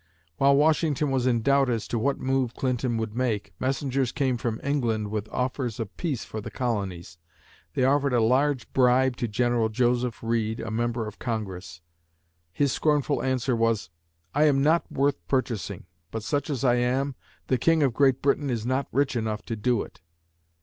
[0.37, 4.59] While Washington was in doubt as to what move Clinton would make, messengers came from
[4.63, 7.19] England with offers of peace for the colonies.
[7.75, 11.81] They offered a large bribe to General Joseph Reed, a member of Congress.
[12.51, 13.91] His scornful answer was,
[14.33, 17.13] "I am not worth purchasing, but such as I am,
[17.45, 20.01] the King of Great Britain is not rich enough to do it!"